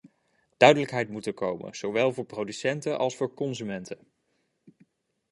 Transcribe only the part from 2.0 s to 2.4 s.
voor